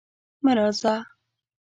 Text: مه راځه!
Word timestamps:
مه 0.43 0.51
راځه! 0.57 0.95